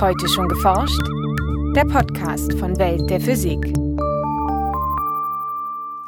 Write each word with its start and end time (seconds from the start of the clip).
Heute 0.00 0.28
schon 0.28 0.48
geforscht? 0.48 1.00
Der 1.76 1.84
Podcast 1.84 2.52
von 2.58 2.76
Welt 2.78 3.08
der 3.08 3.20
Physik. 3.20 3.60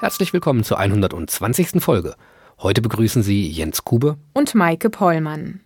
Herzlich 0.00 0.32
willkommen 0.32 0.64
zur 0.64 0.78
120. 0.78 1.80
Folge. 1.80 2.16
Heute 2.58 2.82
begrüßen 2.82 3.22
Sie 3.22 3.48
Jens 3.48 3.84
Kube 3.84 4.16
und 4.34 4.56
Maike 4.56 4.90
Pollmann. 4.90 5.60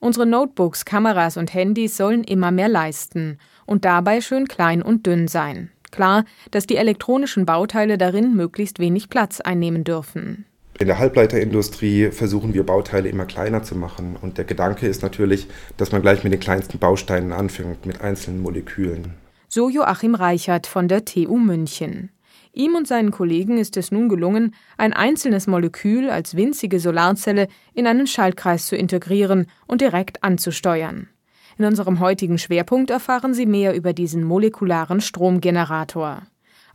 Unsere 0.00 0.26
Notebooks, 0.26 0.84
Kameras 0.84 1.36
und 1.36 1.54
Handys 1.54 1.96
sollen 1.96 2.24
immer 2.24 2.50
mehr 2.50 2.68
leisten 2.68 3.38
und 3.66 3.84
dabei 3.84 4.20
schön 4.20 4.48
klein 4.48 4.82
und 4.82 5.06
dünn 5.06 5.28
sein. 5.28 5.70
Klar, 5.92 6.24
dass 6.50 6.66
die 6.66 6.76
elektronischen 6.76 7.46
Bauteile 7.46 7.98
darin 7.98 8.34
möglichst 8.34 8.80
wenig 8.80 9.08
Platz 9.10 9.40
einnehmen 9.40 9.84
dürfen. 9.84 10.44
In 10.80 10.86
der 10.86 10.98
Halbleiterindustrie 10.98 12.10
versuchen 12.10 12.54
wir 12.54 12.64
Bauteile 12.64 13.10
immer 13.10 13.26
kleiner 13.26 13.62
zu 13.62 13.76
machen. 13.76 14.16
Und 14.18 14.38
der 14.38 14.46
Gedanke 14.46 14.86
ist 14.86 15.02
natürlich, 15.02 15.46
dass 15.76 15.92
man 15.92 16.00
gleich 16.00 16.24
mit 16.24 16.32
den 16.32 16.40
kleinsten 16.40 16.78
Bausteinen 16.78 17.32
anfängt, 17.32 17.84
mit 17.84 18.00
einzelnen 18.00 18.40
Molekülen. 18.40 19.12
So 19.46 19.68
Joachim 19.68 20.14
Reichert 20.14 20.66
von 20.66 20.88
der 20.88 21.04
TU 21.04 21.36
München. 21.36 22.08
Ihm 22.54 22.76
und 22.76 22.88
seinen 22.88 23.10
Kollegen 23.10 23.58
ist 23.58 23.76
es 23.76 23.92
nun 23.92 24.08
gelungen, 24.08 24.54
ein 24.78 24.94
einzelnes 24.94 25.46
Molekül 25.46 26.08
als 26.08 26.34
winzige 26.34 26.80
Solarzelle 26.80 27.48
in 27.74 27.86
einen 27.86 28.06
Schaltkreis 28.06 28.66
zu 28.66 28.74
integrieren 28.74 29.48
und 29.66 29.82
direkt 29.82 30.24
anzusteuern. 30.24 31.08
In 31.58 31.66
unserem 31.66 32.00
heutigen 32.00 32.38
Schwerpunkt 32.38 32.88
erfahren 32.88 33.34
Sie 33.34 33.44
mehr 33.44 33.74
über 33.74 33.92
diesen 33.92 34.24
molekularen 34.24 35.02
Stromgenerator. 35.02 36.22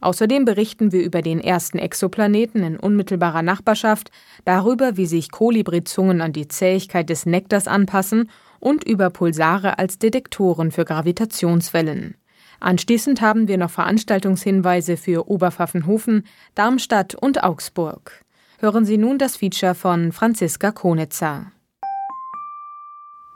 Außerdem 0.06 0.46
berichten 0.46 0.92
wir 0.92 1.04
über 1.04 1.24
den 1.24 1.40
ersten 1.40 1.80
Exoplaneten 1.80 2.64
in 2.64 2.78
unmittelbarer 2.78 3.42
Nachbarschaft, 3.42 4.12
darüber, 4.46 4.98
wie 4.98 5.08
sich 5.08 5.32
Kolibrizungen 5.32 6.22
an 6.22 6.32
die 6.32 6.48
Zähigkeit 6.48 7.10
des 7.10 7.26
Nektars 7.26 7.68
anpassen 7.68 8.30
und 8.60 8.84
über 8.84 9.10
Pulsare 9.10 9.80
als 9.80 9.98
Detektoren 9.98 10.70
für 10.70 10.86
Gravitationswellen. 10.86 12.18
Anschließend 12.60 13.20
haben 13.20 13.48
wir 13.48 13.58
noch 13.58 13.72
Veranstaltungshinweise 13.72 14.96
für 14.96 15.28
Oberpfaffenhofen, 15.28 16.28
Darmstadt 16.54 17.16
und 17.16 17.44
Augsburg. 17.44 18.24
Hören 18.60 18.86
Sie 18.86 19.00
nun 19.00 19.18
das 19.18 19.38
Feature 19.38 19.74
von 19.74 20.12
Franziska 20.12 20.72
Konitzer. 20.72 21.52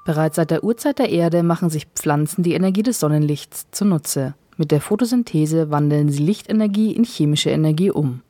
Bereits 0.06 0.36
seit 0.36 0.52
der 0.52 0.64
Urzeit 0.64 1.00
der 1.00 1.10
Erde 1.10 1.42
machen 1.42 1.72
sich 1.72 1.88
Pflanzen 1.96 2.44
die 2.44 2.54
Energie 2.54 2.84
des 2.84 3.00
Sonnenlichts 3.00 3.66
zunutze. 3.72 4.36
Mit 4.60 4.72
der 4.72 4.82
Photosynthese 4.82 5.72
wandeln 5.72 6.10
sie 6.10 6.22
Lichtenergie 6.22 6.92
in 6.92 7.06
chemische 7.06 7.50
Energie 7.50 7.92
um. 7.92 8.24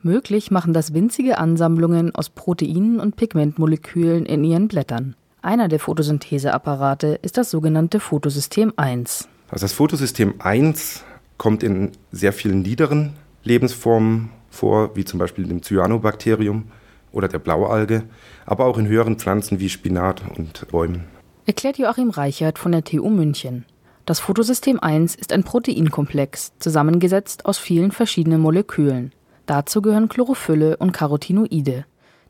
Möglich 0.00 0.52
machen 0.52 0.72
das 0.72 0.94
winzige 0.94 1.38
Ansammlungen 1.38 2.14
aus 2.14 2.30
Proteinen 2.30 3.00
und 3.00 3.16
Pigmentmolekülen 3.16 4.24
in 4.24 4.44
ihren 4.44 4.68
Blättern. 4.68 5.16
Einer 5.42 5.66
der 5.66 5.80
Photosyntheseapparate 5.80 7.18
ist 7.22 7.36
das 7.36 7.50
sogenannte 7.50 7.98
Photosystem 7.98 8.72
1. 8.76 9.26
Also 9.50 9.64
das 9.64 9.72
Photosystem 9.72 10.34
1 10.38 11.02
kommt 11.36 11.64
in 11.64 11.90
sehr 12.12 12.32
vielen 12.32 12.62
niederen 12.62 13.14
Lebensformen 13.42 14.30
vor, 14.50 14.94
wie 14.94 15.04
zum 15.04 15.18
Beispiel 15.18 15.46
dem 15.46 15.64
Cyanobakterium 15.64 16.66
oder 17.10 17.26
der 17.26 17.40
Blaualge, 17.40 18.04
aber 18.46 18.66
auch 18.66 18.78
in 18.78 18.86
höheren 18.86 19.16
Pflanzen 19.16 19.58
wie 19.58 19.68
Spinat 19.68 20.22
und 20.38 20.64
Bäumen. 20.68 21.06
Erklärt 21.44 21.76
Joachim 21.76 22.10
Reichert 22.10 22.60
von 22.60 22.70
der 22.70 22.84
TU 22.84 23.10
München. 23.10 23.64
Das 24.04 24.18
Photosystem 24.18 24.80
1 24.80 25.14
ist 25.14 25.32
ein 25.32 25.44
Proteinkomplex, 25.44 26.54
zusammengesetzt 26.58 27.46
aus 27.46 27.58
vielen 27.58 27.92
verschiedenen 27.92 28.40
Molekülen. 28.40 29.12
Dazu 29.46 29.80
gehören 29.80 30.08
Chlorophylle 30.08 30.76
und 30.76 30.90
Carotinoide. 30.90 31.84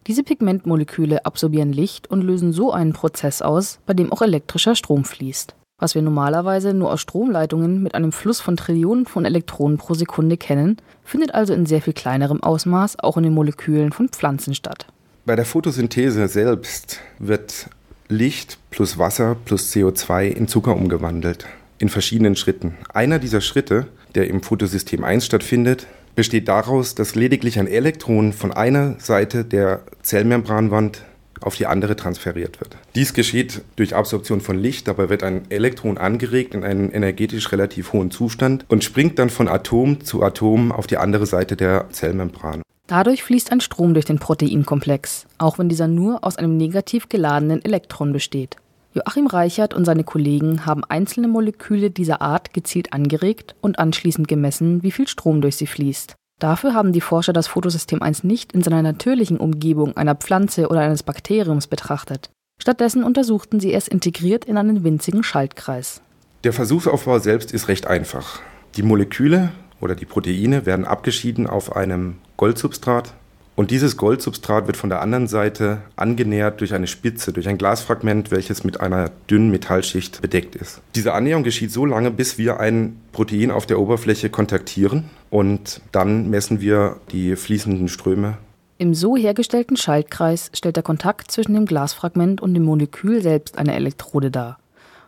Diese 0.07 0.23
Pigmentmoleküle 0.23 1.25
absorbieren 1.25 1.73
Licht 1.73 2.11
und 2.11 2.21
lösen 2.21 2.53
so 2.53 2.73
einen 2.73 2.93
Prozess 2.93 3.41
aus, 3.41 3.79
bei 3.87 3.95
dem 3.95 4.13
auch 4.13 4.21
elektrischer 4.21 4.75
Strom 4.75 5.05
fließt. 5.05 5.55
Was 5.79 5.95
wir 5.95 6.03
normalerweise 6.03 6.75
nur 6.75 6.93
aus 6.93 7.01
Stromleitungen 7.01 7.83
mit 7.83 7.95
einem 7.95 8.13
Fluss 8.13 8.41
von 8.41 8.59
Trillionen 8.59 9.07
von 9.07 9.25
Elektronen 9.25 9.79
pro 9.79 9.95
Sekunde 9.95 10.37
kennen, 10.37 10.77
findet 11.05 11.33
also 11.33 11.55
in 11.55 11.65
sehr 11.65 11.81
viel 11.81 11.95
kleinerem 11.95 12.43
Ausmaß 12.43 12.99
auch 12.99 13.17
in 13.17 13.23
den 13.23 13.33
Molekülen 13.33 13.93
von 13.93 14.11
Pflanzen 14.11 14.55
statt. 14.55 14.87
Bei 15.25 15.37
der 15.37 15.47
Photosynthese 15.47 16.29
selbst 16.29 17.01
wird 17.19 17.71
Licht 18.09 18.59
plus 18.71 18.99
Wasser 18.99 19.37
plus 19.47 19.73
CO2 19.73 20.25
in 20.29 20.49
Zucker 20.49 20.77
umgewandelt 20.77 21.47
in 21.83 21.89
verschiedenen 21.89 22.37
Schritten. 22.37 22.77
Einer 22.95 23.19
dieser 23.19 23.41
Schritte, 23.41 23.89
der 24.15 24.29
im 24.29 24.41
Photosystem 24.41 25.03
1 25.03 25.27
stattfindet, 25.27 25.89
besteht 26.15 26.47
daraus, 26.47 26.95
dass 26.95 27.17
lediglich 27.17 27.59
ein 27.59 27.67
Elektron 27.67 28.33
von 28.33 28.53
einer 28.53 28.95
Seite 29.01 29.45
der 29.45 29.81
Zellmembranwand 30.03 31.03
auf 31.41 31.57
die 31.57 31.67
andere 31.67 31.97
transferiert 31.97 32.61
wird. 32.61 32.77
Dies 32.95 33.15
geschieht 33.15 33.63
durch 33.75 33.97
Absorption 33.97 34.41
von 34.41 34.59
Licht, 34.61 34.87
dabei 34.87 35.09
wird 35.09 35.25
ein 35.25 35.51
Elektron 35.51 35.99
angeregt 35.99 36.55
in 36.55 36.63
einen 36.63 36.93
energetisch 36.93 37.51
relativ 37.51 37.93
hohen 37.93 38.13
Zustand 38.13 38.65
und 38.69 38.85
springt 38.85 39.19
dann 39.19 39.29
von 39.29 39.49
Atom 39.49 40.05
zu 40.05 40.23
Atom 40.23 40.71
auf 40.71 40.87
die 40.87 40.99
andere 40.99 41.27
Seite 41.27 41.57
der 41.57 41.89
Zellmembran. 41.91 42.63
Dadurch 42.87 43.25
fließt 43.25 43.51
ein 43.51 43.61
Strom 43.61 43.95
durch 43.95 44.05
den 44.05 44.21
Proteinkomplex, 44.21 45.27
auch 45.39 45.59
wenn 45.59 45.69
dieser 45.69 45.89
nur 45.89 46.23
aus 46.23 46.37
einem 46.37 46.57
negativ 46.57 47.09
geladenen 47.09 47.65
Elektron 47.65 48.13
besteht. 48.13 48.59
Joachim 48.95 49.27
Reichert 49.27 49.73
und 49.73 49.87
seine 49.87 50.05
Kollegen 50.05 50.67
haben 50.67 50.85
einzelne 50.85 51.27
Moleküle 51.27 51.91
dieser 51.91 52.21
Art 52.21 52.53
gezielt 52.53 52.93
angeregt 52.93 53.55
und 53.63 53.79
anschließend 53.79 54.29
gemessen, 54.29 54.83
wie 54.83 54.91
viel 54.91 55.09
Strom 55.09 55.41
durch 55.41 55.57
sie 55.57 55.67
fließt. 55.67 56.15
Dafür 56.39 56.75
haben 56.75 56.93
die 56.93 57.01
Forscher 57.01 57.33
das 57.33 57.47
Photosystem 57.47 58.03
1 58.03 58.25
nicht 58.25 58.53
in 58.53 58.63
seiner 58.63 58.83
natürlichen 58.83 59.39
Umgebung 59.39 59.97
einer 59.97 60.15
Pflanze 60.15 60.69
oder 60.69 60.81
eines 60.81 61.03
Bakteriums 61.03 61.69
betrachtet. 61.69 62.31
Stattdessen 62.61 63.03
untersuchten 63.03 63.61
sie 63.61 63.73
es 63.73 63.89
integriert 63.89 64.45
in 64.45 64.59
einen 64.59 64.85
winzigen 64.85 65.23
Schaltkreis. 65.23 66.03
Der 66.45 66.53
Versuchsaufbau 66.53 67.19
selbst 67.19 67.53
ist 67.53 67.69
recht 67.69 67.87
einfach. 67.87 68.41
Die 68.77 68.83
Moleküle 68.83 69.53
oder 69.81 69.95
die 69.95 70.05
Proteine 70.05 70.67
werden 70.67 70.85
abgeschieden 70.85 71.47
auf 71.47 71.75
einem 71.75 72.19
Goldsubstrat 72.37 73.15
und 73.55 73.71
dieses 73.71 73.97
Goldsubstrat 73.97 74.67
wird 74.67 74.77
von 74.77 74.89
der 74.89 75.03
anderen 75.03 75.29
Seite 75.29 75.83
angenähert 75.97 76.61
durch 76.61 76.73
eine 76.73 76.87
Spitze, 76.87 77.33
durch 77.33 77.49
ein 77.49 77.59
Glasfragment, 77.59 78.31
welches 78.31 78.65
mit 78.65 78.81
einer 78.81 79.11
dünnen 79.29 79.51
Metallschicht 79.51 80.23
bedeckt 80.23 80.57
ist. 80.57 80.81
Diese 80.95 81.13
Annäherung 81.13 81.43
geschieht 81.43 81.71
so 81.71 81.85
lange, 81.85 82.11
bis 82.11 82.39
wir 82.39 82.61
ein 82.61 82.99
Protein 83.13 83.51
auf 83.51 83.67
der 83.67 83.79
Oberfläche 83.79 84.31
kontaktieren 84.31 85.11
und 85.31 85.83
dann 85.93 86.31
messen 86.31 86.61
wir 86.61 86.97
die 87.11 87.37
fließenden 87.37 87.89
Ströme. 87.89 88.39
Im 88.79 88.95
so 88.95 89.17
hergestellten 89.17 89.77
Schaltkreis 89.77 90.51
stellt 90.55 90.77
der 90.77 90.83
Kontakt 90.83 91.31
zwischen 91.31 91.55
dem 91.55 91.67
Glasfragment 91.67 92.41
und 92.41 92.55
dem 92.55 92.65
Molekül 92.65 93.23
selbst 93.23 93.59
eine 93.59 93.75
Elektrode 93.75 94.31
dar. 94.31 94.59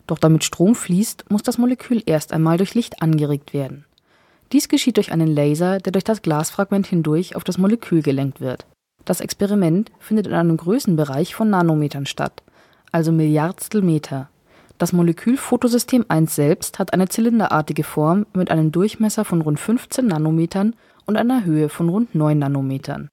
Doch 0.06 0.19
damit 0.19 0.44
Strom 0.44 0.75
fließt, 0.75 1.25
muss 1.31 1.43
das 1.43 1.59
Molekül 1.59 2.03
erst 2.05 2.32
einmal 2.32 2.59
durch 2.59 2.75
Licht 2.75 3.03
angeregt 3.03 3.55
werden. 3.55 3.87
Dies 4.55 4.69
geschieht 4.69 4.99
durch 4.99 5.11
einen 5.11 5.27
Laser, 5.27 5.79
der 5.79 5.91
durch 5.91 6.05
das 6.05 6.23
Glasfragment 6.23 6.87
hindurch 6.87 7.35
auf 7.35 7.43
das 7.43 7.59
Molekül 7.59 8.03
gelenkt 8.03 8.41
wird. 8.41 8.67
Das 9.05 9.21
Experiment 9.21 9.91
findet 9.99 10.29
in 10.29 10.33
einem 10.33 10.57
Größenbereich 10.57 11.35
von 11.35 11.51
Nanometern 11.51 12.07
statt, 12.07 12.41
also 12.93 13.11
Milliardstel 13.11 13.83
Meter. 13.83 14.29
Das 14.79 14.93
Molekül 14.93 15.37
Photosystem 15.39 16.05
1 16.07 16.37
selbst 16.37 16.79
hat 16.79 16.93
eine 16.93 17.09
zylinderartige 17.09 17.83
Form 17.83 18.27
mit 18.33 18.53
einem 18.53 18.71
Durchmesser 18.71 19.25
von 19.25 19.41
rund 19.41 19.59
15 19.59 20.07
Nanometern 20.07 20.77
und 21.05 21.17
einer 21.17 21.45
Höhe 21.45 21.69
von 21.69 21.89
rund 21.89 22.15
9 22.15 22.39
Nanometern. 22.39 23.09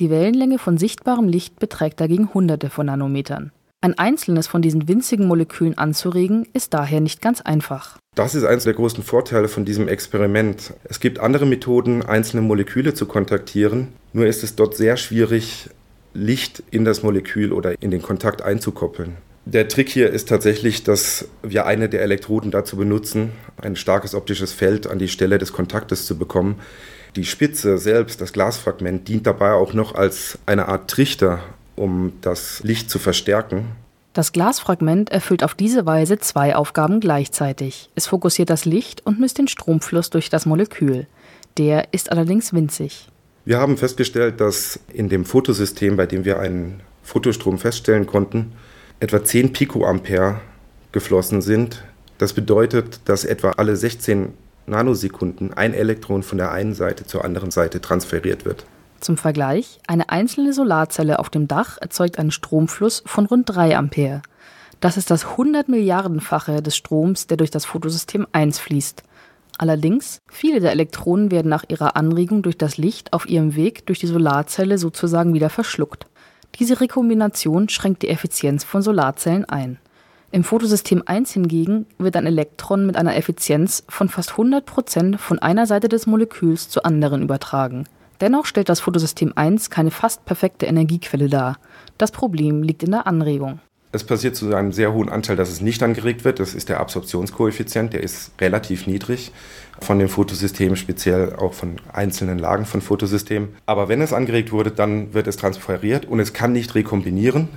Die 0.00 0.10
Wellenlänge 0.10 0.58
von 0.58 0.76
sichtbarem 0.76 1.28
Licht 1.28 1.60
beträgt 1.60 2.00
dagegen 2.00 2.34
Hunderte 2.34 2.68
von 2.68 2.86
Nanometern. 2.86 3.52
Ein 3.82 3.98
einzelnes 3.98 4.46
von 4.46 4.60
diesen 4.60 4.88
winzigen 4.88 5.26
Molekülen 5.26 5.78
anzuregen, 5.78 6.46
ist 6.52 6.74
daher 6.74 7.00
nicht 7.00 7.22
ganz 7.22 7.40
einfach. 7.40 7.98
Das 8.14 8.34
ist 8.34 8.44
eines 8.44 8.64
der 8.64 8.74
großen 8.74 9.02
Vorteile 9.02 9.48
von 9.48 9.64
diesem 9.64 9.88
Experiment. 9.88 10.74
Es 10.84 11.00
gibt 11.00 11.18
andere 11.18 11.46
Methoden, 11.46 12.02
einzelne 12.02 12.42
Moleküle 12.42 12.92
zu 12.92 13.06
kontaktieren, 13.06 13.88
nur 14.12 14.26
ist 14.26 14.44
es 14.44 14.54
dort 14.54 14.76
sehr 14.76 14.98
schwierig, 14.98 15.70
Licht 16.12 16.62
in 16.70 16.84
das 16.84 17.02
Molekül 17.02 17.52
oder 17.52 17.80
in 17.80 17.90
den 17.90 18.02
Kontakt 18.02 18.42
einzukoppeln. 18.42 19.16
Der 19.46 19.68
Trick 19.68 19.88
hier 19.88 20.10
ist 20.10 20.28
tatsächlich, 20.28 20.82
dass 20.82 21.28
wir 21.42 21.64
eine 21.64 21.88
der 21.88 22.02
Elektroden 22.02 22.50
dazu 22.50 22.76
benutzen, 22.76 23.30
ein 23.56 23.76
starkes 23.76 24.14
optisches 24.14 24.52
Feld 24.52 24.86
an 24.88 24.98
die 24.98 25.08
Stelle 25.08 25.38
des 25.38 25.54
Kontaktes 25.54 26.04
zu 26.04 26.18
bekommen. 26.18 26.56
Die 27.16 27.24
Spitze 27.24 27.78
selbst, 27.78 28.20
das 28.20 28.34
Glasfragment, 28.34 29.08
dient 29.08 29.26
dabei 29.26 29.52
auch 29.52 29.72
noch 29.72 29.94
als 29.94 30.38
eine 30.44 30.68
Art 30.68 30.90
Trichter, 30.90 31.40
um 31.80 32.12
das 32.20 32.62
Licht 32.62 32.90
zu 32.90 32.98
verstärken. 32.98 33.64
Das 34.12 34.32
Glasfragment 34.32 35.10
erfüllt 35.10 35.42
auf 35.42 35.54
diese 35.54 35.86
Weise 35.86 36.18
zwei 36.18 36.56
Aufgaben 36.56 37.00
gleichzeitig. 37.00 37.90
Es 37.94 38.06
fokussiert 38.08 38.50
das 38.50 38.64
Licht 38.64 39.06
und 39.06 39.20
misst 39.20 39.38
den 39.38 39.48
Stromfluss 39.48 40.10
durch 40.10 40.28
das 40.30 40.46
Molekül. 40.46 41.06
Der 41.58 41.92
ist 41.92 42.10
allerdings 42.10 42.52
winzig. 42.52 43.08
Wir 43.44 43.58
haben 43.58 43.76
festgestellt, 43.76 44.40
dass 44.40 44.80
in 44.92 45.08
dem 45.08 45.24
Fotosystem, 45.24 45.96
bei 45.96 46.06
dem 46.06 46.24
wir 46.24 46.38
einen 46.38 46.80
Fotostrom 47.02 47.58
feststellen 47.58 48.06
konnten, 48.06 48.52
etwa 48.98 49.24
10 49.24 49.52
Picoampere 49.52 50.40
geflossen 50.92 51.40
sind. 51.40 51.84
Das 52.18 52.32
bedeutet, 52.32 53.00
dass 53.06 53.24
etwa 53.24 53.52
alle 53.52 53.76
16 53.76 54.34
Nanosekunden 54.66 55.54
ein 55.54 55.72
Elektron 55.72 56.22
von 56.22 56.38
der 56.38 56.52
einen 56.52 56.74
Seite 56.74 57.06
zur 57.06 57.24
anderen 57.24 57.50
Seite 57.50 57.80
transferiert 57.80 58.44
wird. 58.44 58.66
Zum 59.00 59.16
Vergleich, 59.16 59.80
eine 59.86 60.10
einzelne 60.10 60.52
Solarzelle 60.52 61.18
auf 61.18 61.30
dem 61.30 61.48
Dach 61.48 61.78
erzeugt 61.80 62.18
einen 62.18 62.30
Stromfluss 62.30 63.02
von 63.06 63.24
rund 63.24 63.48
3 63.48 63.78
Ampere. 63.78 64.20
Das 64.80 64.98
ist 64.98 65.10
das 65.10 65.24
100 65.24 65.70
Milliardenfache 65.70 66.62
des 66.62 66.76
Stroms, 66.76 67.26
der 67.26 67.38
durch 67.38 67.50
das 67.50 67.64
Photosystem 67.64 68.26
1 68.32 68.58
fließt. 68.58 69.02
Allerdings, 69.56 70.18
viele 70.28 70.60
der 70.60 70.72
Elektronen 70.72 71.30
werden 71.30 71.48
nach 71.48 71.64
ihrer 71.68 71.96
Anregung 71.96 72.42
durch 72.42 72.58
das 72.58 72.76
Licht 72.76 73.14
auf 73.14 73.26
ihrem 73.26 73.56
Weg 73.56 73.86
durch 73.86 74.00
die 74.00 74.06
Solarzelle 74.06 74.76
sozusagen 74.76 75.32
wieder 75.32 75.50
verschluckt. 75.50 76.06
Diese 76.58 76.80
Rekombination 76.80 77.68
schränkt 77.70 78.02
die 78.02 78.08
Effizienz 78.08 78.64
von 78.64 78.82
Solarzellen 78.82 79.46
ein. 79.46 79.78
Im 80.30 80.44
Photosystem 80.44 81.02
1 81.06 81.32
hingegen 81.32 81.86
wird 81.98 82.16
ein 82.16 82.26
Elektron 82.26 82.86
mit 82.86 82.96
einer 82.96 83.16
Effizienz 83.16 83.82
von 83.88 84.10
fast 84.10 84.32
100 84.32 84.64
Prozent 84.64 85.20
von 85.20 85.38
einer 85.38 85.66
Seite 85.66 85.88
des 85.88 86.06
Moleküls 86.06 86.68
zur 86.68 86.84
anderen 86.84 87.22
übertragen. 87.22 87.86
Dennoch 88.20 88.46
stellt 88.46 88.68
das 88.68 88.80
Photosystem 88.80 89.32
1 89.34 89.70
keine 89.70 89.90
fast 89.90 90.24
perfekte 90.24 90.66
Energiequelle 90.66 91.28
dar. 91.28 91.58
Das 91.98 92.10
Problem 92.10 92.62
liegt 92.62 92.82
in 92.82 92.90
der 92.90 93.06
Anregung. 93.06 93.60
Es 93.92 94.04
passiert 94.04 94.36
zu 94.36 94.54
einem 94.54 94.72
sehr 94.72 94.92
hohen 94.92 95.08
Anteil, 95.08 95.36
dass 95.36 95.50
es 95.50 95.60
nicht 95.60 95.82
angeregt 95.82 96.24
wird. 96.24 96.38
Das 96.38 96.54
ist 96.54 96.68
der 96.68 96.78
Absorptionskoeffizient, 96.78 97.92
der 97.92 98.02
ist 98.02 98.30
relativ 98.40 98.86
niedrig 98.86 99.32
von 99.80 99.98
dem 99.98 100.08
Photosystem, 100.08 100.76
speziell 100.76 101.34
auch 101.34 101.54
von 101.54 101.76
einzelnen 101.92 102.38
Lagen 102.38 102.66
von 102.66 102.82
Fotosystemen. 102.82 103.48
Aber 103.66 103.88
wenn 103.88 104.00
es 104.00 104.12
angeregt 104.12 104.52
wurde, 104.52 104.70
dann 104.70 105.12
wird 105.12 105.26
es 105.26 105.36
transferiert 105.36 106.04
und 106.04 106.20
es 106.20 106.32
kann 106.32 106.52
nicht 106.52 106.74
rekombinieren 106.74 107.48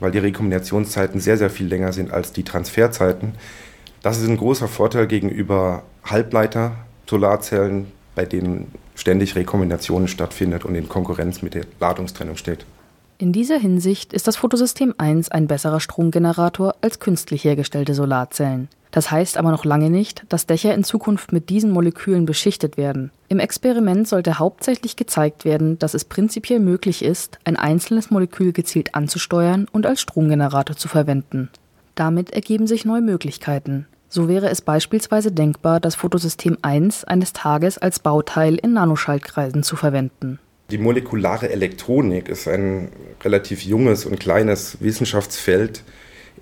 weil 0.00 0.10
die 0.10 0.18
Rekombinationszeiten 0.18 1.20
sehr, 1.20 1.36
sehr 1.36 1.50
viel 1.50 1.66
länger 1.66 1.92
sind 1.92 2.10
als 2.12 2.32
die 2.32 2.44
Transferzeiten. 2.44 3.34
Das 4.02 4.18
ist 4.18 4.28
ein 4.28 4.36
großer 4.36 4.68
Vorteil 4.68 5.06
gegenüber 5.06 5.82
Halbleiter-Solarzellen, 6.04 7.92
bei 8.16 8.24
denen 8.24 8.72
ständig 8.96 9.36
Rekombinationen 9.36 10.08
stattfindet 10.08 10.64
und 10.64 10.74
in 10.74 10.88
Konkurrenz 10.88 11.42
mit 11.42 11.54
der 11.54 11.66
Ladungstrennung 11.78 12.36
steht. 12.36 12.66
In 13.18 13.32
dieser 13.32 13.58
Hinsicht 13.58 14.12
ist 14.12 14.26
das 14.26 14.36
Photosystem 14.36 14.94
1 14.98 15.30
ein 15.30 15.46
besserer 15.46 15.78
Stromgenerator 15.78 16.74
als 16.80 16.98
künstlich 16.98 17.44
hergestellte 17.44 17.94
Solarzellen. 17.94 18.68
Das 18.90 19.10
heißt 19.10 19.36
aber 19.36 19.50
noch 19.50 19.64
lange 19.64 19.90
nicht, 19.90 20.24
dass 20.28 20.46
Dächer 20.46 20.74
in 20.74 20.84
Zukunft 20.84 21.32
mit 21.32 21.50
diesen 21.50 21.70
Molekülen 21.70 22.24
beschichtet 22.24 22.76
werden. 22.76 23.10
Im 23.28 23.38
Experiment 23.38 24.08
sollte 24.08 24.38
hauptsächlich 24.38 24.96
gezeigt 24.96 25.44
werden, 25.44 25.78
dass 25.78 25.94
es 25.94 26.04
prinzipiell 26.04 26.60
möglich 26.60 27.04
ist, 27.04 27.38
ein 27.44 27.56
einzelnes 27.56 28.10
Molekül 28.10 28.52
gezielt 28.52 28.94
anzusteuern 28.94 29.66
und 29.70 29.86
als 29.86 30.00
Stromgenerator 30.00 30.76
zu 30.76 30.88
verwenden. 30.88 31.50
Damit 31.94 32.30
ergeben 32.30 32.66
sich 32.66 32.84
neue 32.84 33.02
Möglichkeiten. 33.02 33.86
So 34.08 34.28
wäre 34.28 34.48
es 34.48 34.60
beispielsweise 34.60 35.32
denkbar, 35.32 35.80
das 35.80 35.94
Photosystem 35.94 36.58
1 36.62 37.04
eines 37.04 37.32
Tages 37.32 37.78
als 37.78 37.98
Bauteil 37.98 38.54
in 38.54 38.74
Nanoschaltkreisen 38.74 39.62
zu 39.62 39.76
verwenden. 39.76 40.38
Die 40.70 40.78
molekulare 40.78 41.50
Elektronik 41.50 42.28
ist 42.28 42.48
ein 42.48 42.88
relativ 43.22 43.62
junges 43.62 44.04
und 44.04 44.18
kleines 44.18 44.78
Wissenschaftsfeld, 44.80 45.82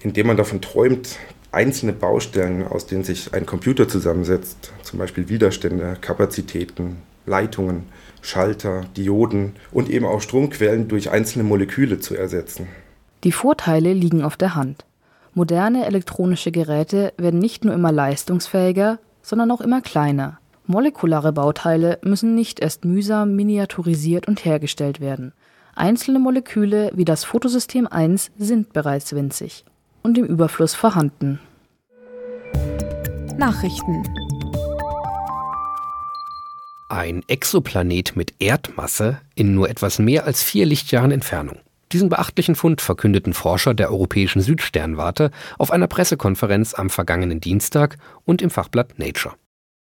in 0.01 0.13
dem 0.13 0.27
man 0.27 0.37
davon 0.37 0.61
träumt, 0.61 1.19
einzelne 1.53 1.93
Baustellen, 1.93 2.67
aus 2.67 2.87
denen 2.87 3.05
sich 3.05 3.33
ein 3.33 3.47
Computer 3.47 3.87
zusammensetzt, 3.87 4.73
zum 4.83 4.99
Beispiel 4.99 5.29
Widerstände, 5.29 5.97
Kapazitäten, 6.01 6.97
Leitungen, 7.27 7.85
Schalter, 8.23 8.83
Dioden 8.97 9.55
und 9.73 9.89
eben 9.89 10.07
auch 10.07 10.21
Stromquellen 10.21 10.89
durch 10.89 11.11
einzelne 11.11 11.45
Moleküle 11.45 12.01
zu 12.01 12.15
ersetzen. 12.15 12.69
Die 13.25 13.33
Vorteile 13.33 13.93
liegen 13.93 14.23
auf 14.23 14.37
der 14.37 14.55
Hand. 14.55 14.85
Moderne 15.37 15.85
elektronische 15.85 16.53
Geräte 16.53 17.13
werden 17.17 17.41
nicht 17.41 17.65
nur 17.65 17.75
immer 17.75 17.91
leistungsfähiger, 17.91 19.01
sondern 19.21 19.51
auch 19.51 19.61
immer 19.61 19.81
kleiner. 19.81 20.39
Molekulare 20.67 21.33
Bauteile 21.33 21.99
müssen 22.03 22.37
nicht 22.37 22.61
erst 22.61 22.85
mühsam 22.85 23.35
miniaturisiert 23.35 24.29
und 24.29 24.45
hergestellt 24.45 25.01
werden. 25.01 25.33
Einzelne 25.75 26.21
Moleküle 26.21 26.93
wie 26.95 27.05
das 27.05 27.25
Photosystem 27.25 27.89
1 27.89 28.31
sind 28.39 28.73
bereits 28.73 29.13
winzig 29.13 29.65
und 30.05 30.17
im 30.19 30.25
Überfluss 30.25 30.77
vorhanden. 30.77 31.41
Nachrichten 33.37 34.05
Ein 36.89 37.25
Exoplanet 37.27 38.15
mit 38.15 38.35
Erdmasse 38.39 39.21
in 39.35 39.53
nur 39.53 39.69
etwas 39.69 39.99
mehr 39.99 40.27
als 40.27 40.45
vier 40.45 40.65
Lichtjahren 40.65 41.11
Entfernung. 41.11 41.59
Diesen 41.93 42.09
beachtlichen 42.09 42.55
Fund 42.55 42.81
verkündeten 42.81 43.35
Forscher 43.35 43.75
der 43.75 43.91
Europäischen 43.91 44.41
Südsternwarte 44.41 45.31
auf 45.59 45.71
einer 45.71 45.87
Pressekonferenz 45.87 46.75
am 46.75 46.91
vergangenen 46.91 47.41
Dienstag 47.41 47.99
und 48.25 48.43
im 48.43 48.51
Fachblatt 48.51 48.99
Nature. 48.99 49.35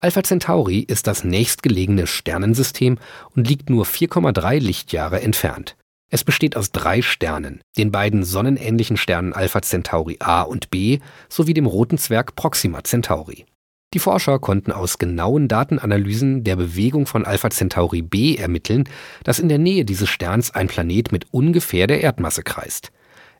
Alpha 0.01 0.21
Centauri 0.21 0.79
ist 0.79 1.07
das 1.07 1.23
nächstgelegene 1.23 2.07
Sternensystem 2.07 2.97
und 3.35 3.47
liegt 3.47 3.69
nur 3.69 3.85
4,3 3.85 4.59
Lichtjahre 4.59 5.21
entfernt. 5.21 5.77
Es 6.09 6.23
besteht 6.23 6.57
aus 6.57 6.71
drei 6.71 7.01
Sternen, 7.01 7.61
den 7.77 7.91
beiden 7.91 8.23
sonnenähnlichen 8.23 8.97
Sternen 8.97 9.33
Alpha 9.33 9.61
Centauri 9.61 10.17
A 10.19 10.41
und 10.41 10.69
B 10.69 10.99
sowie 11.29 11.53
dem 11.53 11.65
roten 11.65 11.97
Zwerg 11.97 12.35
Proxima 12.35 12.83
Centauri. 12.83 13.45
Die 13.93 13.99
Forscher 13.99 14.39
konnten 14.39 14.71
aus 14.71 14.97
genauen 14.97 15.47
Datenanalysen 15.47 16.43
der 16.43 16.55
Bewegung 16.55 17.05
von 17.05 17.25
Alpha 17.25 17.51
Centauri 17.51 18.01
B 18.01 18.35
ermitteln, 18.35 18.85
dass 19.23 19.37
in 19.37 19.49
der 19.49 19.59
Nähe 19.59 19.85
dieses 19.85 20.09
Sterns 20.09 20.49
ein 20.49 20.67
Planet 20.67 21.11
mit 21.11 21.27
ungefähr 21.31 21.85
der 21.85 22.01
Erdmasse 22.01 22.41
kreist. 22.41 22.91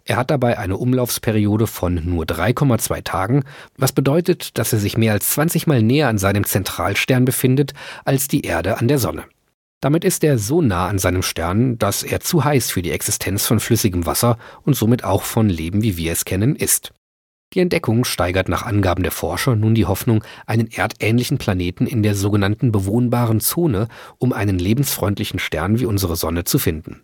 Er 0.06 0.18
hat 0.18 0.30
dabei 0.30 0.60
eine 0.60 0.78
Umlaufsperiode 0.78 1.66
von 1.66 2.02
nur 2.04 2.26
3,2 2.26 3.04
Tagen, 3.04 3.44
was 3.78 3.94
bedeutet, 3.94 4.58
dass 4.60 4.74
er 4.74 4.80
sich 4.80 4.96
mehr 4.96 5.14
als 5.14 5.30
20 5.30 5.66
Mal 5.66 5.82
näher 5.82 6.10
an 6.10 6.20
seinem 6.20 6.44
Zentralstern 6.44 7.26
befindet 7.26 7.74
als 8.06 8.28
die 8.28 8.42
Erde 8.42 8.78
an 8.78 8.88
der 8.88 9.00
Sonne. 9.00 9.24
Damit 9.80 10.06
ist 10.06 10.24
er 10.24 10.38
so 10.38 10.62
nah 10.62 10.88
an 10.88 11.00
seinem 11.00 11.24
Stern, 11.24 11.80
dass 11.80 12.04
er 12.04 12.20
zu 12.20 12.44
heiß 12.44 12.70
für 12.70 12.82
die 12.82 12.92
Existenz 12.92 13.48
von 13.48 13.60
flüssigem 13.60 14.06
Wasser 14.06 14.38
und 14.64 14.76
somit 14.76 15.04
auch 15.04 15.24
von 15.24 15.50
Leben, 15.50 15.82
wie 15.82 15.98
wir 15.98 16.12
es 16.12 16.26
kennen, 16.26 16.56
ist. 16.56 16.94
Die 17.54 17.60
Entdeckung 17.60 18.04
steigert 18.04 18.50
nach 18.50 18.64
Angaben 18.64 19.04
der 19.04 19.12
Forscher 19.12 19.56
nun 19.56 19.76
die 19.76 19.86
Hoffnung, 19.86 20.24
einen 20.48 20.72
erdähnlichen 20.72 21.38
Planeten 21.38 21.86
in 21.86 22.02
der 22.02 22.16
sogenannten 22.16 22.72
bewohnbaren 22.72 23.40
Zone 23.40 23.88
um 24.18 24.34
einen 24.34 24.58
lebensfreundlichen 24.58 25.40
Stern 25.40 25.80
wie 25.80 25.86
unsere 25.86 26.16
Sonne 26.16 26.46
zu 26.46 26.58
finden. 26.58 27.02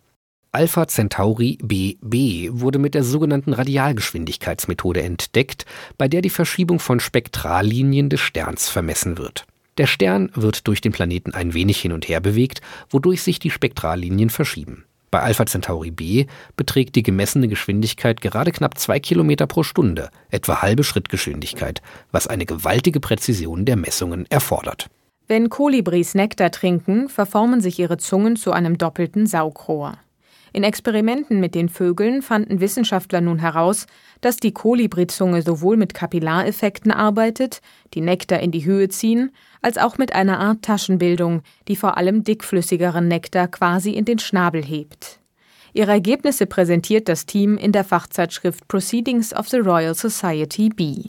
Alpha 0.52 0.88
Centauri 0.88 1.58
BB 1.62 2.48
wurde 2.50 2.80
mit 2.80 2.94
der 2.94 3.04
sogenannten 3.04 3.52
Radialgeschwindigkeitsmethode 3.52 5.00
entdeckt, 5.00 5.64
bei 5.96 6.08
der 6.08 6.22
die 6.22 6.30
Verschiebung 6.30 6.80
von 6.80 6.98
Spektrallinien 6.98 8.08
des 8.08 8.20
Sterns 8.20 8.68
vermessen 8.68 9.16
wird. 9.16 9.46
Der 9.78 9.86
Stern 9.86 10.32
wird 10.34 10.66
durch 10.66 10.80
den 10.80 10.90
Planeten 10.90 11.32
ein 11.32 11.54
wenig 11.54 11.80
hin 11.80 11.92
und 11.92 12.08
her 12.08 12.20
bewegt, 12.20 12.60
wodurch 12.88 13.22
sich 13.22 13.38
die 13.38 13.50
Spektrallinien 13.50 14.28
verschieben. 14.28 14.84
Bei 15.10 15.20
Alpha 15.20 15.44
Centauri 15.44 15.90
b 15.90 16.26
beträgt 16.56 16.94
die 16.94 17.02
gemessene 17.02 17.48
Geschwindigkeit 17.48 18.20
gerade 18.20 18.52
knapp 18.52 18.78
zwei 18.78 19.00
Kilometer 19.00 19.46
pro 19.46 19.64
Stunde, 19.64 20.10
etwa 20.30 20.62
halbe 20.62 20.84
Schrittgeschwindigkeit, 20.84 21.82
was 22.12 22.28
eine 22.28 22.46
gewaltige 22.46 23.00
Präzision 23.00 23.64
der 23.64 23.76
Messungen 23.76 24.26
erfordert. 24.30 24.88
Wenn 25.26 25.48
Kolibris 25.48 26.14
Nektar 26.14 26.50
trinken, 26.50 27.08
verformen 27.08 27.60
sich 27.60 27.78
ihre 27.78 27.98
Zungen 27.98 28.36
zu 28.36 28.52
einem 28.52 28.78
doppelten 28.78 29.26
Saugrohr. 29.26 29.98
In 30.52 30.64
Experimenten 30.64 31.38
mit 31.38 31.54
den 31.54 31.68
Vögeln 31.68 32.22
fanden 32.22 32.60
Wissenschaftler 32.60 33.20
nun 33.20 33.38
heraus, 33.38 33.86
dass 34.20 34.36
die 34.36 34.52
Kolibrizunge 34.52 35.42
sowohl 35.42 35.76
mit 35.76 35.94
Kapillareffekten 35.94 36.90
arbeitet, 36.90 37.60
die 37.94 38.00
Nektar 38.00 38.40
in 38.40 38.50
die 38.50 38.64
Höhe 38.64 38.88
ziehen, 38.88 39.30
als 39.62 39.78
auch 39.78 39.96
mit 39.96 40.14
einer 40.14 40.40
Art 40.40 40.62
Taschenbildung, 40.62 41.42
die 41.68 41.76
vor 41.76 41.96
allem 41.96 42.24
dickflüssigeren 42.24 43.06
Nektar 43.06 43.48
quasi 43.48 43.92
in 43.92 44.04
den 44.04 44.18
Schnabel 44.18 44.64
hebt. 44.64 45.20
Ihre 45.72 45.92
Ergebnisse 45.92 46.46
präsentiert 46.46 47.08
das 47.08 47.26
Team 47.26 47.56
in 47.56 47.70
der 47.70 47.84
Fachzeitschrift 47.84 48.66
Proceedings 48.66 49.32
of 49.32 49.48
the 49.48 49.58
Royal 49.58 49.94
Society 49.94 50.68
B. 50.68 51.04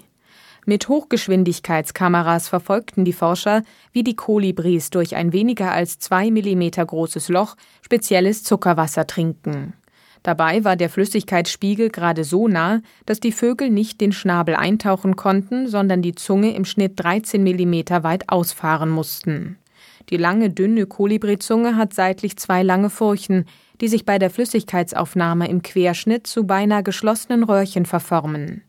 Mit 0.65 0.88
Hochgeschwindigkeitskameras 0.88 2.48
verfolgten 2.48 3.03
die 3.03 3.13
Forscher, 3.13 3.63
wie 3.94 4.03
die 4.03 4.15
Kolibris 4.15 4.91
durch 4.91 5.15
ein 5.15 5.34
weniger 5.34 5.72
als 5.72 5.98
zwei 5.98 6.30
Millimeter 6.30 6.86
großes 6.86 7.30
Loch 7.30 7.56
spezielles 7.82 8.44
Zuckerwasser 8.44 9.08
trinken. 9.08 9.74
Dabei 10.22 10.63
war 10.63 10.75
der 10.75 10.91
Flüssigkeitsspiegel 10.91 11.89
gerade 11.89 12.24
so 12.24 12.48
nah, 12.48 12.82
dass 13.08 13.20
die 13.20 13.32
Vögel 13.32 13.72
nicht 13.72 14.00
den 14.01 14.12
Schnabel 14.12 14.56
eintauchen 14.56 15.15
konnten, 15.15 15.68
sondern 15.68 16.03
die 16.03 16.13
Zunge 16.13 16.53
im 16.53 16.65
Schnitt 16.65 16.94
13 17.03 17.41
Millimeter 17.41 18.03
weit 18.03 18.30
ausfahren 18.30 18.89
mussten. 18.89 19.58
Die 20.12 20.18
lange, 20.18 20.51
dünne 20.51 20.86
Kolibrizunge 20.86 21.75
hat 21.75 21.96
seitlich 21.96 22.38
zwei 22.38 22.62
lange 22.62 22.91
Furchen, 22.91 23.46
die 23.80 23.88
sich 23.88 24.06
bei 24.06 24.20
der 24.20 24.30
Flüssigkeitsaufnahme 24.30 25.48
im 25.48 25.63
Querschnitt 25.63 26.27
zu 26.27 26.46
beinahe 26.46 26.84
geschlossenen 26.84 27.44
Röhrchen 27.44 27.88
verformen. 27.88 28.62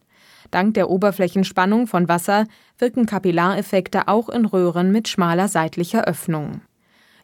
Dank 0.53 0.75
der 0.75 0.91
Oberflächenspannung 0.91 1.87
von 1.89 2.09
Wasser 2.09 2.47
wirken 2.79 3.07
Kapillareffekte 3.07 4.07
auch 4.07 4.29
in 4.29 4.45
Röhren 4.45 4.93
mit 4.93 5.09
schmaler 5.09 5.49
seitlicher 5.49 6.05
Öffnung. 6.05 6.61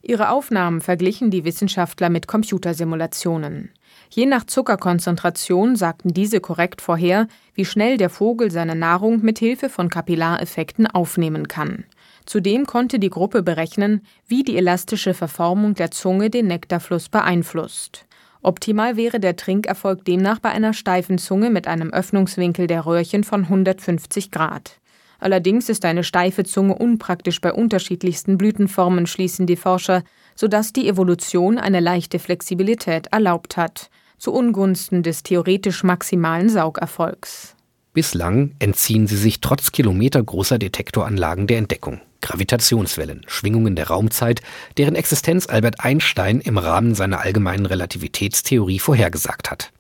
Ihre 0.01 0.31
Aufnahmen 0.31 0.81
verglichen 0.81 1.31
die 1.31 1.45
Wissenschaftler 1.45 2.09
mit 2.09 2.27
Computersimulationen. 2.27 3.71
Je 4.09 4.25
nach 4.25 4.45
Zuckerkonzentration 4.45 5.77
sagten 5.77 6.15
diese 6.15 6.41
korrekt 6.41 6.81
vorher, 6.81 7.29
wie 7.53 7.67
schnell 7.67 7.99
der 7.99 8.09
Vogel 8.09 8.51
seine 8.51 8.75
Nahrung 8.75 9.21
mit 9.21 9.39
Hilfe 9.39 9.69
von 9.69 9.91
Kapillareffekten 9.91 10.87
aufnehmen 10.87 11.49
kann. 11.49 11.85
Zudem 12.25 12.65
konnte 12.65 12.99
die 12.99 13.11
Gruppe 13.11 13.43
berechnen, 13.43 14.03
wie 14.27 14.43
die 14.43 14.57
elastische 14.57 15.13
Verformung 15.13 15.75
der 15.75 15.91
Zunge 15.91 16.31
den 16.31 16.47
Nektarfluss 16.47 17.11
beeinflusst. 17.11 18.07
Optimal 18.43 18.97
wäre 18.97 19.21
der 19.21 19.37
Trinkerfolg 19.37 20.05
demnach 20.05 20.39
bei 20.39 20.51
einer 20.51 20.73
steifen 20.73 21.19
Zunge 21.19 21.51
mit 21.51 21.67
einem 21.67 21.93
Öffnungswinkel 21.93 22.67
der 22.67 22.87
Röhrchen 22.87 23.25
von 23.25 23.45
150 23.45 24.31
Grad. 24.31 24.79
Allerdings 25.19 25.69
ist 25.69 25.85
eine 25.85 26.05
steife 26.05 26.45
Zunge 26.45 26.77
unpraktisch 26.77 27.41
bei 27.41 27.53
unterschiedlichsten 27.53 28.39
Blütenformen, 28.39 29.07
schließen 29.07 29.47
die 29.47 29.57
Forscher, 29.57 30.05
sodass 30.37 30.73
die 30.73 30.89
Evolution 30.89 31.59
eine 31.59 31.81
leichte 31.81 32.21
Flexibilität 32.21 33.09
erlaubt 33.09 33.57
hat, 33.57 33.91
zu 34.19 34.33
Ungunsten 34.33 35.03
des 35.03 35.25
theoretisch 35.25 35.83
maximalen 35.83 36.49
Saugerfolgs. 36.49 37.57
Bislang 37.93 38.53
entziehen 38.61 39.09
sie 39.09 39.17
sich 39.17 39.41
trotz 39.41 39.73
kilometergroßer 39.73 40.59
Detektoranlagen 40.59 41.49
der 41.49 41.59
Entdeckung. 41.59 42.01
Gravitationswellen, 42.21 43.25
Schwingungen 43.27 43.77
der 43.77 43.89
Raumzeit, 43.89 44.43
deren 44.77 44.95
Existenz 44.95 45.49
Albert 45.49 45.81
Einstein 45.81 46.41
im 46.41 46.59
Rahmen 46.59 46.95
seiner 46.95 47.21
allgemeinen 47.21 47.67
Relativitätstheorie 47.67 48.79
vorhergesagt 48.79 49.51
hat. 49.51 49.73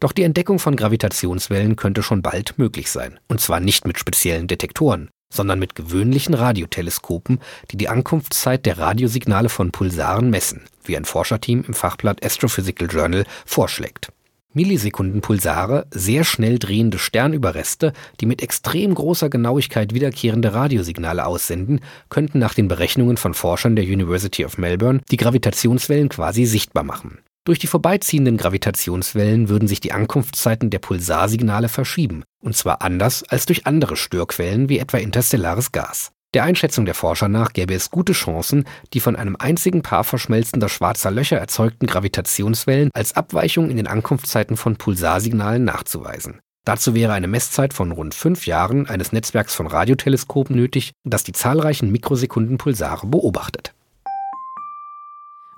Doch 0.00 0.12
die 0.12 0.22
Entdeckung 0.22 0.58
von 0.58 0.76
Gravitationswellen 0.76 1.76
könnte 1.76 2.02
schon 2.02 2.22
bald 2.22 2.58
möglich 2.58 2.90
sein. 2.90 3.18
Und 3.28 3.40
zwar 3.40 3.60
nicht 3.60 3.86
mit 3.86 3.98
speziellen 3.98 4.46
Detektoren, 4.46 5.08
sondern 5.32 5.58
mit 5.58 5.74
gewöhnlichen 5.74 6.34
Radioteleskopen, 6.34 7.40
die 7.70 7.76
die 7.76 7.88
Ankunftszeit 7.88 8.66
der 8.66 8.78
Radiosignale 8.78 9.48
von 9.48 9.70
Pulsaren 9.70 10.30
messen, 10.30 10.62
wie 10.84 10.96
ein 10.96 11.04
Forscherteam 11.04 11.64
im 11.66 11.74
Fachblatt 11.74 12.24
Astrophysical 12.24 12.88
Journal 12.90 13.24
vorschlägt. 13.46 14.08
Millisekundenpulsare, 14.54 15.86
sehr 15.90 16.24
schnell 16.24 16.58
drehende 16.58 16.98
Sternüberreste, 16.98 17.92
die 18.20 18.26
mit 18.26 18.42
extrem 18.42 18.94
großer 18.94 19.28
Genauigkeit 19.28 19.94
wiederkehrende 19.94 20.54
Radiosignale 20.54 21.26
aussenden, 21.26 21.80
könnten 22.08 22.38
nach 22.38 22.54
den 22.54 22.68
Berechnungen 22.68 23.16
von 23.16 23.34
Forschern 23.34 23.76
der 23.76 23.84
University 23.84 24.44
of 24.44 24.58
Melbourne 24.58 25.00
die 25.10 25.16
Gravitationswellen 25.16 26.08
quasi 26.08 26.46
sichtbar 26.46 26.84
machen. 26.84 27.18
Durch 27.44 27.58
die 27.58 27.66
vorbeiziehenden 27.66 28.36
Gravitationswellen 28.36 29.48
würden 29.48 29.68
sich 29.68 29.80
die 29.80 29.92
Ankunftszeiten 29.92 30.70
der 30.70 30.80
Pulsarsignale 30.80 31.68
verschieben, 31.68 32.24
und 32.42 32.54
zwar 32.54 32.82
anders 32.82 33.24
als 33.24 33.46
durch 33.46 33.66
andere 33.66 33.96
Störquellen 33.96 34.68
wie 34.68 34.78
etwa 34.78 34.98
interstellares 34.98 35.72
Gas. 35.72 36.12
Der 36.34 36.44
Einschätzung 36.44 36.84
der 36.84 36.94
Forscher 36.94 37.28
nach 37.28 37.54
gäbe 37.54 37.72
es 37.72 37.90
gute 37.90 38.12
Chancen, 38.12 38.64
die 38.92 39.00
von 39.00 39.16
einem 39.16 39.36
einzigen 39.38 39.80
Paar 39.80 40.04
verschmelzender 40.04 40.68
schwarzer 40.68 41.10
Löcher 41.10 41.38
erzeugten 41.38 41.86
Gravitationswellen 41.86 42.90
als 42.92 43.16
Abweichung 43.16 43.70
in 43.70 43.78
den 43.78 43.86
Ankunftszeiten 43.86 44.58
von 44.58 44.76
Pulsarsignalen 44.76 45.64
nachzuweisen. 45.64 46.40
Dazu 46.66 46.94
wäre 46.94 47.14
eine 47.14 47.28
Messzeit 47.28 47.72
von 47.72 47.92
rund 47.92 48.14
fünf 48.14 48.46
Jahren 48.46 48.86
eines 48.86 49.10
Netzwerks 49.10 49.54
von 49.54 49.66
Radioteleskopen 49.66 50.54
nötig, 50.54 50.92
das 51.02 51.24
die 51.24 51.32
zahlreichen 51.32 51.90
Mikrosekundenpulsare 51.90 53.06
beobachtet. 53.06 53.72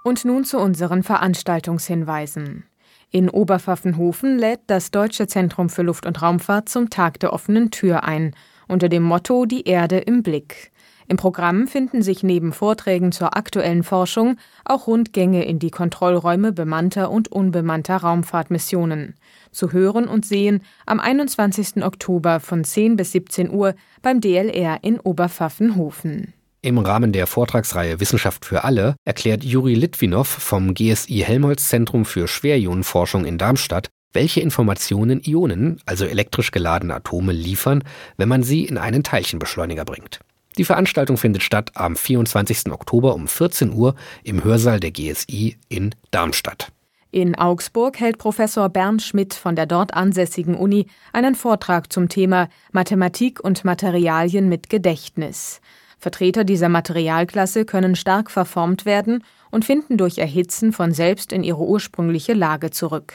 Und 0.05 0.25
nun 0.25 0.45
zu 0.45 0.59
unseren 0.59 1.03
Veranstaltungshinweisen. 1.03 2.65
In 3.11 3.29
Oberpfaffenhofen 3.29 4.39
lädt 4.39 4.61
das 4.69 4.93
Deutsche 4.93 5.27
Zentrum 5.27 5.69
für 5.69 5.83
Luft- 5.83 6.07
und 6.07 6.23
Raumfahrt 6.23 6.69
zum 6.69 6.91
Tag 6.91 7.19
der 7.19 7.33
offenen 7.33 7.73
Tür 7.73 8.05
ein, 8.05 8.37
unter 8.71 8.89
dem 8.89 9.03
Motto 9.03 9.45
Die 9.45 9.69
Erde 9.69 9.99
im 9.99 10.23
Blick. 10.23 10.71
Im 11.11 11.17
Programm 11.17 11.67
finden 11.67 12.03
sich 12.03 12.23
neben 12.23 12.53
Vorträgen 12.53 13.11
zur 13.11 13.37
aktuellen 13.37 13.83
Forschung 13.83 14.37
auch 14.65 14.87
Rundgänge 14.87 15.45
in 15.45 15.59
die 15.59 15.73
Kontrollräume 15.73 16.53
bemannter 16.53 17.11
und 17.11 17.27
unbemannter 17.33 17.97
Raumfahrtmissionen. 17.97 19.17
Zu 19.51 19.73
hören 19.73 20.07
und 20.07 20.25
sehen 20.25 20.63
am 20.87 21.01
21. 21.01 21.83
Oktober 21.83 22.39
von 22.39 22.63
10 22.63 22.95
bis 22.95 23.11
17 23.11 23.51
Uhr 23.51 23.75
beim 24.03 24.21
DLR 24.21 24.79
in 24.83 25.01
Oberpfaffenhofen. 25.01 26.33
Im 26.63 26.79
Rahmen 26.79 27.13
der 27.13 27.27
Vortragsreihe 27.27 27.99
Wissenschaft 27.99 28.45
für 28.45 28.63
alle 28.63 28.95
erklärt 29.05 29.43
Juri 29.43 29.75
Litwinow 29.75 30.29
vom 30.29 30.75
GSI 30.75 31.25
Helmholtz 31.27 31.69
Zentrum 31.69 32.05
für 32.05 32.29
Schwerionenforschung 32.29 33.25
in 33.25 33.37
Darmstadt, 33.37 33.89
welche 34.13 34.41
Informationen 34.41 35.21
Ionen, 35.25 35.81
also 35.87 36.05
elektrisch 36.05 36.51
geladene 36.51 36.95
Atome, 36.95 37.33
liefern, 37.33 37.85
wenn 38.17 38.29
man 38.29 38.43
sie 38.43 38.65
in 38.65 38.79
einen 38.79 39.03
Teilchenbeschleuniger 39.03 39.85
bringt. 39.85 40.21
Die 40.59 40.65
Veranstaltung 40.65 41.17
findet 41.17 41.43
statt 41.43 41.71
am 41.75 41.97
24. 41.97 42.73
Oktober 42.73 43.15
um 43.15 43.29
14 43.29 43.73
Uhr 43.73 43.95
im 44.25 44.43
Hörsaal 44.43 44.81
der 44.81 44.91
GSI 44.91 45.57
in 45.69 45.95
Darmstadt. 46.11 46.73
In 47.13 47.35
Augsburg 47.35 47.99
hält 47.99 48.19
Professor 48.19 48.69
Bernd 48.69 49.03
Schmidt 49.03 49.35
von 49.35 49.57
der 49.57 49.67
dort 49.67 49.95
ansässigen 49.95 50.55
Uni 50.55 50.87
einen 51.13 51.35
Vortrag 51.35 51.93
zum 51.93 52.09
Thema 52.09 52.49
Mathematik 52.71 53.41
und 53.41 53.65
Materialien 53.65 54.49
mit 54.49 54.71
Gedächtnis. 54.71 55.61
Vertreter 55.99 56.45
dieser 56.45 56.69
Materialklasse 56.69 57.65
können 57.65 57.97
stark 57.97 58.31
verformt 58.31 58.87
werden 58.87 59.25
und 59.51 59.65
finden 59.65 59.99
durch 59.99 60.19
Erhitzen 60.19 60.73
von 60.73 60.93
selbst 60.93 61.33
in 61.33 61.43
ihre 61.43 61.63
ursprüngliche 61.63 62.33
Lage 62.33 62.71
zurück. 62.71 63.13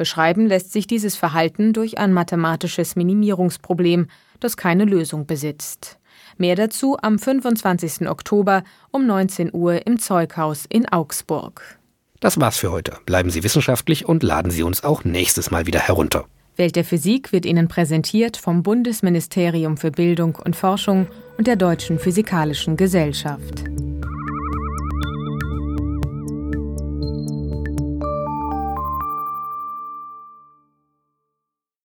Beschreiben 0.00 0.46
lässt 0.46 0.72
sich 0.72 0.86
dieses 0.86 1.14
Verhalten 1.14 1.74
durch 1.74 1.98
ein 1.98 2.14
mathematisches 2.14 2.96
Minimierungsproblem, 2.96 4.06
das 4.40 4.56
keine 4.56 4.86
Lösung 4.86 5.26
besitzt. 5.26 5.98
Mehr 6.38 6.56
dazu 6.56 6.96
am 7.02 7.18
25. 7.18 8.08
Oktober 8.08 8.64
um 8.92 9.06
19 9.06 9.52
Uhr 9.52 9.86
im 9.86 9.98
Zeughaus 9.98 10.64
in 10.66 10.88
Augsburg. 10.88 11.78
Das 12.18 12.40
war's 12.40 12.56
für 12.56 12.72
heute. 12.72 12.96
Bleiben 13.04 13.28
Sie 13.28 13.44
wissenschaftlich 13.44 14.08
und 14.08 14.22
laden 14.22 14.50
Sie 14.50 14.62
uns 14.62 14.84
auch 14.84 15.04
nächstes 15.04 15.50
Mal 15.50 15.66
wieder 15.66 15.80
herunter. 15.80 16.24
Welt 16.56 16.76
der 16.76 16.84
Physik 16.84 17.30
wird 17.30 17.44
Ihnen 17.44 17.68
präsentiert 17.68 18.38
vom 18.38 18.62
Bundesministerium 18.62 19.76
für 19.76 19.90
Bildung 19.90 20.36
und 20.36 20.56
Forschung 20.56 21.08
und 21.36 21.46
der 21.46 21.56
Deutschen 21.56 21.98
Physikalischen 21.98 22.78
Gesellschaft. 22.78 23.64